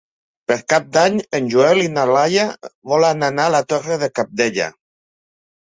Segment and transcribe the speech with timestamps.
[0.51, 2.47] Per Cap d'Any en Joel i na Laia
[2.95, 4.73] volen anar a la Torre de Cabdella.